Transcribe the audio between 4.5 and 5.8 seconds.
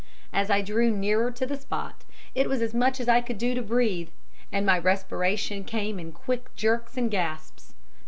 and my respiration